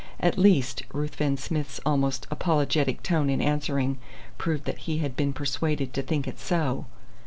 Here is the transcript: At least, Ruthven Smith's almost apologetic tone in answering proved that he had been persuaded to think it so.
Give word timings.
At 0.19 0.35
least, 0.35 0.81
Ruthven 0.93 1.37
Smith's 1.37 1.79
almost 1.85 2.25
apologetic 2.31 3.03
tone 3.03 3.29
in 3.29 3.39
answering 3.39 3.99
proved 4.39 4.65
that 4.65 4.79
he 4.89 4.97
had 4.97 5.15
been 5.15 5.31
persuaded 5.31 5.93
to 5.93 6.01
think 6.01 6.27
it 6.27 6.39
so. 6.39 6.87